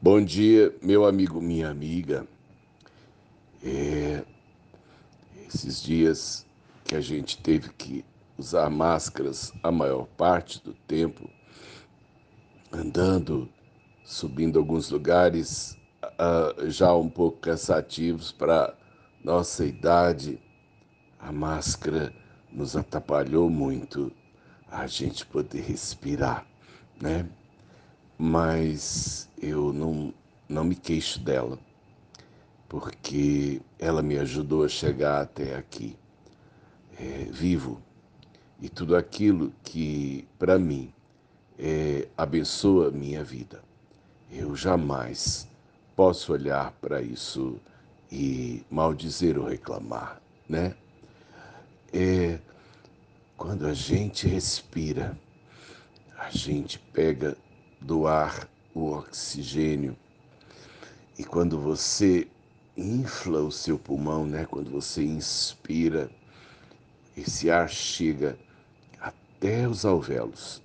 Bom 0.00 0.24
dia, 0.24 0.72
meu 0.80 1.04
amigo, 1.04 1.42
minha 1.42 1.68
amiga. 1.68 2.24
É, 3.60 4.22
esses 5.48 5.82
dias 5.82 6.46
que 6.84 6.94
a 6.94 7.00
gente 7.00 7.36
teve 7.38 7.70
que 7.70 8.04
usar 8.38 8.70
máscaras 8.70 9.52
a 9.60 9.72
maior 9.72 10.06
parte 10.16 10.62
do 10.62 10.72
tempo, 10.72 11.28
andando, 12.70 13.48
subindo 14.04 14.60
alguns 14.60 14.88
lugares 14.88 15.76
uh, 16.04 16.70
já 16.70 16.94
um 16.94 17.08
pouco 17.08 17.40
cansativos 17.40 18.30
para 18.30 18.78
nossa 19.24 19.66
idade, 19.66 20.40
a 21.18 21.32
máscara 21.32 22.14
nos 22.52 22.76
atrapalhou 22.76 23.50
muito 23.50 24.12
a 24.70 24.86
gente 24.86 25.26
poder 25.26 25.62
respirar, 25.62 26.46
né? 27.02 27.28
Mas 28.18 29.28
eu 29.40 29.72
não, 29.72 30.12
não 30.48 30.64
me 30.64 30.74
queixo 30.74 31.20
dela, 31.20 31.56
porque 32.68 33.62
ela 33.78 34.02
me 34.02 34.18
ajudou 34.18 34.64
a 34.64 34.68
chegar 34.68 35.22
até 35.22 35.54
aqui, 35.54 35.96
é, 36.98 37.28
vivo. 37.30 37.80
E 38.60 38.68
tudo 38.68 38.96
aquilo 38.96 39.52
que, 39.62 40.26
para 40.36 40.58
mim, 40.58 40.92
é, 41.56 42.08
abençoa 42.16 42.90
minha 42.90 43.22
vida. 43.22 43.62
Eu 44.32 44.56
jamais 44.56 45.48
posso 45.94 46.32
olhar 46.32 46.72
para 46.80 47.00
isso 47.00 47.60
e 48.10 48.64
maldizer 48.68 49.38
ou 49.38 49.46
reclamar, 49.46 50.20
né? 50.48 50.74
É, 51.92 52.38
quando 53.36 53.66
a 53.66 53.72
gente 53.72 54.26
respira, 54.26 55.16
a 56.18 56.30
gente 56.30 56.78
pega 56.78 57.36
do 57.80 58.06
ar 58.06 58.48
o 58.74 58.92
oxigênio 58.92 59.96
e 61.18 61.24
quando 61.24 61.58
você 61.58 62.28
infla 62.76 63.40
o 63.40 63.50
seu 63.50 63.76
pulmão, 63.76 64.24
né? 64.24 64.46
Quando 64.46 64.70
você 64.70 65.02
inspira, 65.02 66.08
esse 67.16 67.50
ar 67.50 67.68
chega 67.68 68.38
até 69.00 69.66
os 69.68 69.84
alvéolos. 69.84 70.62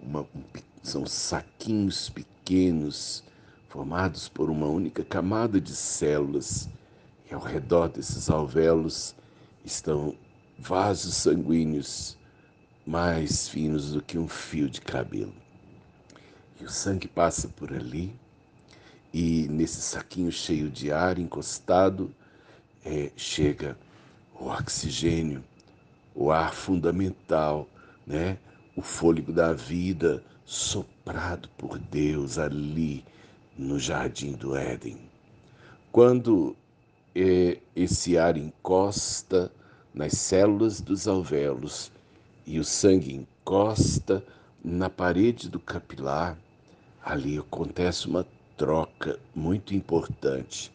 Uma, 0.00 0.22
um, 0.22 0.42
são 0.82 1.04
saquinhos 1.04 2.08
pequenos 2.08 3.22
formados 3.68 4.28
por 4.30 4.48
uma 4.48 4.66
única 4.66 5.04
camada 5.04 5.60
de 5.60 5.74
células 5.74 6.70
e 7.30 7.34
ao 7.34 7.40
redor 7.40 7.88
desses 7.88 8.30
alvéolos 8.30 9.14
estão 9.62 10.16
vasos 10.58 11.14
sanguíneos 11.16 12.16
mais 12.86 13.46
finos 13.46 13.92
do 13.92 14.00
que 14.00 14.16
um 14.16 14.28
fio 14.28 14.70
de 14.70 14.80
cabelo. 14.80 15.34
O 16.60 16.68
sangue 16.68 17.06
passa 17.06 17.48
por 17.48 17.72
ali 17.72 18.14
e 19.12 19.46
nesse 19.48 19.80
saquinho 19.80 20.32
cheio 20.32 20.70
de 20.70 20.90
ar 20.90 21.18
encostado 21.18 22.14
é, 22.84 23.10
chega 23.16 23.78
o 24.34 24.46
oxigênio, 24.46 25.44
o 26.14 26.30
ar 26.30 26.54
fundamental, 26.54 27.68
né? 28.06 28.38
o 28.74 28.82
fôlego 28.82 29.32
da 29.32 29.52
vida 29.52 30.22
soprado 30.44 31.48
por 31.58 31.78
Deus 31.78 32.38
ali 32.38 33.04
no 33.56 33.78
jardim 33.78 34.32
do 34.32 34.56
Éden. 34.56 34.98
Quando 35.92 36.56
é, 37.14 37.58
esse 37.74 38.18
ar 38.18 38.36
encosta 38.36 39.50
nas 39.94 40.12
células 40.12 40.80
dos 40.80 41.08
alvéolos 41.08 41.90
e 42.46 42.58
o 42.58 42.64
sangue 42.64 43.14
encosta 43.14 44.24
na 44.62 44.90
parede 44.90 45.48
do 45.48 45.58
capilar, 45.58 46.36
ali 47.06 47.38
acontece 47.38 48.08
uma 48.08 48.26
troca 48.56 49.16
muito 49.32 49.72
importante. 49.72 50.72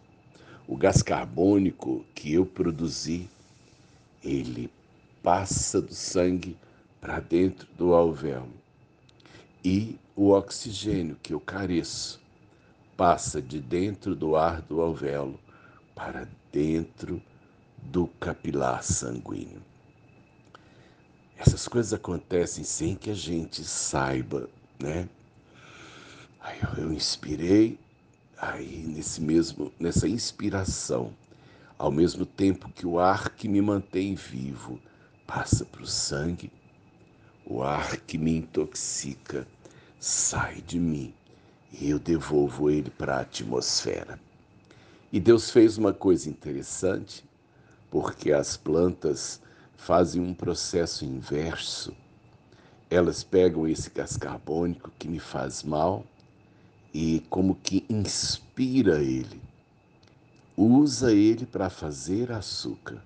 O 0.65 0.77
gás 0.77 1.01
carbônico 1.03 2.05
que 2.15 2.33
eu 2.33 2.45
produzi, 2.45 3.29
ele 4.23 4.71
passa 5.21 5.81
do 5.81 5.93
sangue 5.93 6.57
para 7.01 7.19
dentro 7.19 7.67
do 7.77 7.93
alvéolo. 7.93 8.53
E 9.61 9.99
o 10.15 10.29
oxigênio 10.29 11.17
que 11.21 11.33
eu 11.33 11.39
careço 11.41 12.21
passa 12.95 13.41
de 13.41 13.59
dentro 13.59 14.15
do 14.15 14.37
ar 14.37 14.61
do 14.61 14.79
alvéolo 14.79 15.37
para 15.93 16.29
dentro 16.49 17.21
do 17.77 18.07
capilar 18.07 18.81
sanguíneo. 18.83 19.61
Essas 21.35 21.67
coisas 21.67 21.91
acontecem 21.91 22.63
sem 22.63 22.95
que 22.95 23.09
a 23.09 23.15
gente 23.15 23.65
saiba, 23.65 24.49
né? 24.79 25.09
Eu 26.77 26.93
inspirei, 26.93 27.79
aí 28.37 28.85
nesse 28.87 29.19
mesmo, 29.19 29.71
nessa 29.79 30.07
inspiração, 30.07 31.13
ao 31.77 31.91
mesmo 31.91 32.25
tempo 32.25 32.69
que 32.69 32.85
o 32.85 32.99
ar 32.99 33.31
que 33.31 33.47
me 33.47 33.61
mantém 33.61 34.13
vivo 34.13 34.79
passa 35.25 35.65
para 35.65 35.81
o 35.81 35.87
sangue, 35.87 36.51
o 37.45 37.63
ar 37.63 37.97
que 37.97 38.17
me 38.17 38.37
intoxica 38.37 39.47
sai 39.99 40.61
de 40.61 40.79
mim 40.79 41.13
e 41.71 41.89
eu 41.89 41.97
devolvo 41.97 42.69
ele 42.69 42.91
para 42.91 43.17
a 43.17 43.21
atmosfera. 43.21 44.19
E 45.11 45.19
Deus 45.19 45.49
fez 45.49 45.77
uma 45.77 45.93
coisa 45.93 46.29
interessante 46.29 47.25
porque 47.89 48.31
as 48.31 48.55
plantas 48.55 49.41
fazem 49.75 50.21
um 50.21 50.33
processo 50.33 51.03
inverso. 51.03 51.95
Elas 52.89 53.23
pegam 53.23 53.67
esse 53.67 53.89
gás 53.89 54.15
carbônico 54.15 54.91
que 54.99 55.07
me 55.07 55.19
faz 55.19 55.63
mal 55.63 56.05
e, 56.93 57.23
como 57.29 57.55
que 57.55 57.85
inspira 57.89 59.01
ele, 59.01 59.41
usa 60.57 61.13
ele 61.13 61.45
para 61.45 61.69
fazer 61.69 62.31
açúcar 62.31 63.01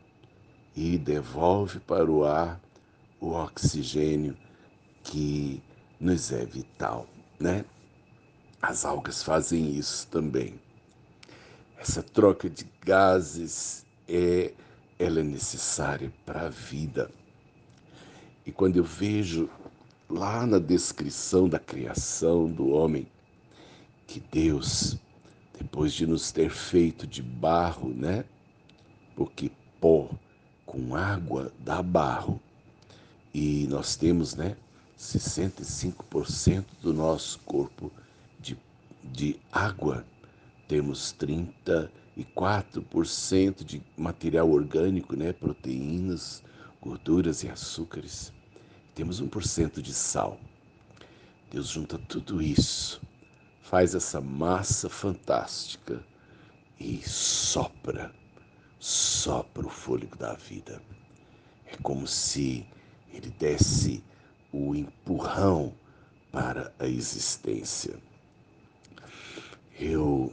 e 0.76 0.98
devolve 0.98 1.80
para 1.80 2.10
o 2.10 2.26
ar 2.26 2.60
o 3.20 3.32
oxigênio 3.32 4.36
que 5.04 5.62
nos 6.00 6.32
é 6.32 6.46
vital, 6.46 7.08
né? 7.40 7.64
As 8.62 8.84
algas 8.84 9.24
fazem 9.24 9.70
isso 9.70 10.08
também. 10.08 10.60
Essa 11.78 12.02
troca 12.02 12.50
de 12.50 12.66
gases 12.82 13.86
é 14.08 14.54
ela 14.98 15.20
é 15.20 15.24
necessária 15.24 16.12
para 16.26 16.48
a 16.48 16.50
vida. 16.50 17.12
E 18.46 18.52
quando 18.52 18.78
eu 18.78 18.84
vejo 18.84 19.50
lá 20.10 20.46
na 20.46 20.60
descrição 20.60 21.50
da 21.50 21.60
criação 21.60 22.50
do 22.50 22.70
homem, 22.70 23.08
que 24.08 24.20
Deus, 24.32 24.98
depois 25.58 25.94
de 25.94 26.06
nos 26.06 26.32
ter 26.32 26.50
feito 26.50 27.06
de 27.08 27.22
barro, 27.22 27.90
né? 27.90 28.26
Porque 29.16 29.52
pó 29.80 30.10
com 30.66 30.96
água 30.96 31.52
dá 31.60 31.82
barro. 31.82 32.42
E 33.34 33.68
nós 33.70 33.96
temos, 33.96 34.36
né? 34.36 34.56
65% 34.98 36.66
do 36.82 36.94
nosso 36.94 37.40
corpo 37.40 37.92
de, 38.40 38.58
de 39.04 39.40
água. 39.52 40.06
Temos 40.68 41.12
30 41.12 41.92
e 42.18 42.24
4% 42.24 43.64
de 43.64 43.82
material 43.98 44.50
orgânico, 44.50 45.16
né, 45.16 45.34
proteínas, 45.34 46.42
gorduras 46.82 47.44
e 47.44 47.50
açúcares. 47.50 48.32
Temos 48.94 49.22
1% 49.22 49.82
de 49.82 49.94
sal. 49.94 50.40
Deus 51.52 51.68
junta 51.68 51.98
tudo 51.98 52.42
isso, 52.42 53.02
faz 53.66 53.96
essa 53.96 54.22
massa 54.22 54.88
fantástica 54.88 56.06
e 56.80 57.02
sopra, 57.02 58.14
sopra 58.80 59.66
o 59.66 59.70
fôlego 59.70 60.16
da 60.18 60.34
vida. 60.34 60.80
É 61.66 61.76
como 61.78 62.06
se 62.06 62.64
ele 63.12 63.32
desse 63.32 64.04
o 64.52 64.76
empurrão 64.76 65.74
para 66.32 66.72
a 66.78 66.88
existência. 66.88 67.98
Eu 69.80 70.32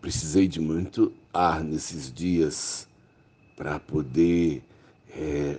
precisei 0.00 0.46
de 0.46 0.60
muito 0.60 1.12
ar 1.32 1.64
nesses 1.64 2.12
dias 2.12 2.88
para 3.56 3.80
poder 3.80 4.62
é, 5.10 5.58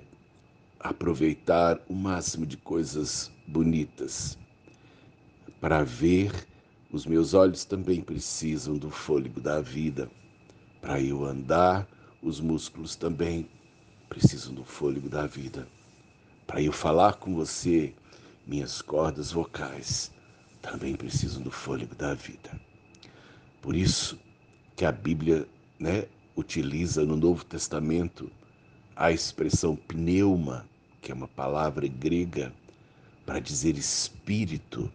aproveitar 0.79 1.81
o 1.89 1.93
máximo 1.93 2.45
de 2.45 2.55
coisas 2.55 3.29
bonitas. 3.45 4.37
Para 5.59 5.83
ver, 5.83 6.47
os 6.91 7.05
meus 7.05 7.33
olhos 7.33 7.65
também 7.65 8.01
precisam 8.01 8.77
do 8.77 8.89
fôlego 8.89 9.39
da 9.39 9.61
vida. 9.61 10.09
Para 10.81 11.01
eu 11.01 11.23
andar, 11.23 11.87
os 12.21 12.39
músculos 12.39 12.95
também 12.95 13.47
precisam 14.07 14.53
do 14.53 14.63
fôlego 14.63 15.07
da 15.07 15.27
vida. 15.27 15.67
Para 16.47 16.61
eu 16.61 16.71
falar 16.71 17.13
com 17.13 17.35
você, 17.35 17.93
minhas 18.47 18.81
cordas 18.81 19.31
vocais 19.31 20.11
também 20.61 20.95
precisam 20.95 21.43
do 21.43 21.51
fôlego 21.51 21.93
da 21.95 22.13
vida. 22.15 22.59
Por 23.61 23.75
isso, 23.75 24.19
que 24.75 24.83
a 24.83 24.91
Bíblia 24.91 25.47
né, 25.77 26.05
utiliza 26.35 27.05
no 27.05 27.15
Novo 27.15 27.45
Testamento 27.45 28.31
a 28.95 29.11
expressão 29.11 29.75
pneuma, 29.75 30.65
que 31.01 31.11
é 31.11 31.15
uma 31.15 31.27
palavra 31.27 31.87
grega 31.87 32.51
para 33.25 33.39
dizer 33.39 33.77
espírito. 33.77 34.91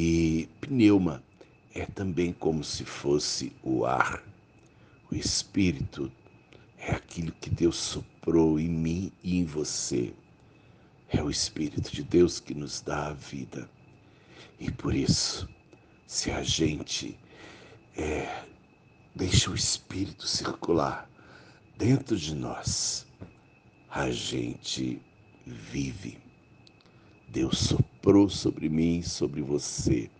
E 0.00 0.48
pneuma 0.60 1.24
é 1.74 1.84
também 1.84 2.32
como 2.32 2.62
se 2.62 2.84
fosse 2.84 3.52
o 3.64 3.84
ar. 3.84 4.22
O 5.10 5.16
Espírito 5.16 6.08
é 6.78 6.92
aquilo 6.92 7.32
que 7.32 7.50
Deus 7.50 7.74
soprou 7.74 8.60
em 8.60 8.68
mim 8.68 9.12
e 9.24 9.38
em 9.38 9.44
você. 9.44 10.14
É 11.08 11.20
o 11.20 11.28
Espírito 11.28 11.90
de 11.90 12.04
Deus 12.04 12.38
que 12.38 12.54
nos 12.54 12.80
dá 12.80 13.08
a 13.08 13.12
vida. 13.12 13.68
E 14.60 14.70
por 14.70 14.94
isso, 14.94 15.48
se 16.06 16.30
a 16.30 16.44
gente 16.44 17.18
é, 17.96 18.44
deixa 19.16 19.50
o 19.50 19.54
Espírito 19.56 20.28
circular 20.28 21.10
dentro 21.76 22.16
de 22.16 22.36
nós, 22.36 23.04
a 23.90 24.12
gente 24.12 25.02
vive. 25.44 26.27
Deus 27.30 27.58
soprou 27.58 28.30
sobre 28.30 28.70
mim, 28.70 29.02
sobre 29.02 29.42
você, 29.42 30.10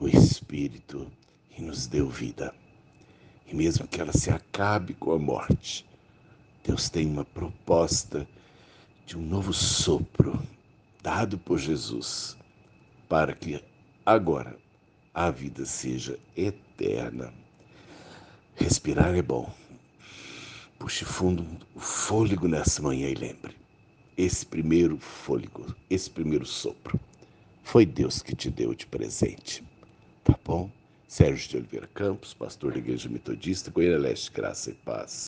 o 0.00 0.08
Espírito 0.08 1.10
e 1.56 1.62
nos 1.62 1.86
deu 1.86 2.08
vida. 2.08 2.52
E 3.46 3.54
mesmo 3.54 3.86
que 3.86 4.00
ela 4.00 4.12
se 4.12 4.30
acabe 4.30 4.94
com 4.94 5.12
a 5.12 5.18
morte, 5.18 5.86
Deus 6.64 6.90
tem 6.90 7.06
uma 7.06 7.24
proposta 7.24 8.26
de 9.06 9.16
um 9.16 9.22
novo 9.22 9.52
sopro 9.52 10.42
dado 11.00 11.38
por 11.38 11.58
Jesus 11.58 12.36
para 13.08 13.32
que 13.32 13.62
agora 14.04 14.58
a 15.14 15.30
vida 15.30 15.64
seja 15.64 16.18
eterna. 16.36 17.32
Respirar 18.56 19.14
é 19.14 19.22
bom. 19.22 19.52
Puxe 20.80 21.04
fundo 21.04 21.46
o 21.76 21.80
fôlego 21.80 22.48
nessa 22.48 22.82
manhã 22.82 23.08
e 23.08 23.14
lembre: 23.14 23.63
esse 24.16 24.46
primeiro 24.46 24.96
fôlego, 24.98 25.74
esse 25.90 26.08
primeiro 26.08 26.46
sopro, 26.46 26.98
foi 27.62 27.84
Deus 27.84 28.22
que 28.22 28.36
te 28.36 28.50
deu 28.50 28.74
de 28.74 28.86
presente. 28.86 29.62
Tá 30.22 30.38
bom? 30.44 30.70
Sérgio 31.08 31.48
de 31.48 31.56
Oliveira 31.58 31.88
Campos, 31.94 32.34
pastor 32.34 32.72
da 32.72 32.78
Igreja 32.78 33.08
Metodista, 33.08 33.70
Goiânia 33.70 33.98
Leste, 33.98 34.32
Graça 34.32 34.70
e 34.70 34.74
Paz. 34.74 35.22